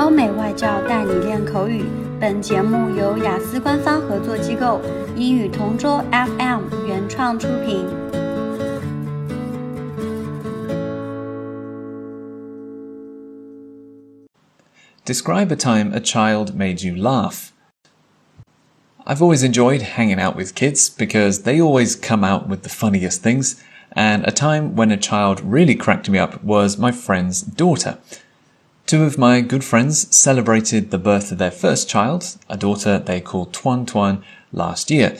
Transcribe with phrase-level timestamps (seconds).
[0.00, 1.84] 欧美外教带你练口语。
[2.18, 4.80] 本节目由雅思官方合作机构
[5.16, 7.86] 英语同桌 FM 原创出品。
[15.04, 17.52] Describe a time a child made you laugh.
[19.06, 23.22] I've always enjoyed hanging out with kids because they always come out with the funniest
[23.22, 23.54] things,
[23.92, 27.98] and a time when a child really cracked me up was my friend's daughter.
[28.91, 33.21] Two of my good friends celebrated the birth of their first child, a daughter they
[33.21, 35.17] called Tuan Tuan, last year.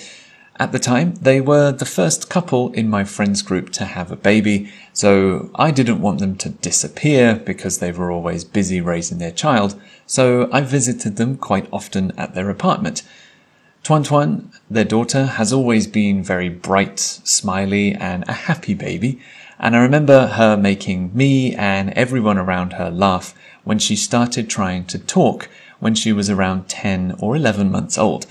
[0.58, 4.18] At the time, they were the first couple in my friends group to have a
[4.18, 9.32] baby, so I didn't want them to disappear because they were always busy raising their
[9.32, 13.04] child, so I visited them quite often at their apartment.
[13.84, 19.20] Tuan Tuan, their daughter, has always been very bright, smiley, and a happy baby,
[19.58, 24.86] and I remember her making me and everyone around her laugh when she started trying
[24.86, 28.28] to talk when she was around 10 or 11 months old.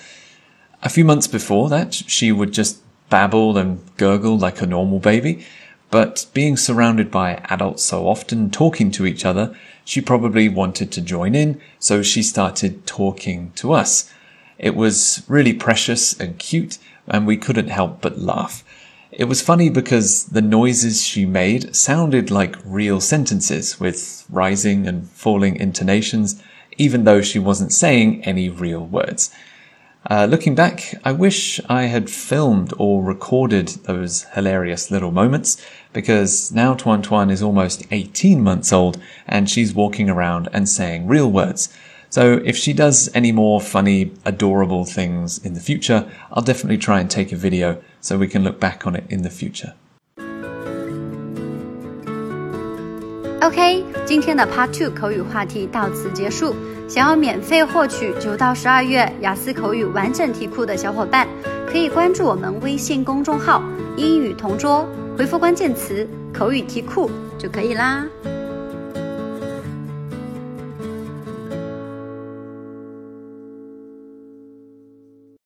[0.84, 5.44] A few months before that, she would just babble and gurgle like a normal baby,
[5.90, 11.00] but being surrounded by adults so often talking to each other, she probably wanted to
[11.00, 14.12] join in, so she started talking to us.
[14.60, 16.76] It was really precious and cute,
[17.08, 18.62] and we couldn't help but laugh.
[19.10, 25.08] It was funny because the noises she made sounded like real sentences with rising and
[25.08, 26.42] falling intonations,
[26.76, 29.30] even though she wasn't saying any real words.
[30.10, 35.56] Uh, looking back, I wish I had filmed or recorded those hilarious little moments
[35.94, 41.06] because now Tuan Tuan is almost 18 months old and she's walking around and saying
[41.06, 41.74] real words.
[42.09, 47.01] So if she does any more funny, adorable things in the future, I'll definitely try
[47.01, 49.73] and take a video so we can look back on it in the future.
[53.41, 56.55] OK，今天的 Part Two 口语话题到此结束。
[56.87, 61.27] 想要免费获取九到十二月雅思口语完整题库的小伙伴，
[61.67, 64.87] 可以关注我们微信公众号“英语同桌”，
[65.17, 68.05] 回复关键词“口语题库”就可以啦。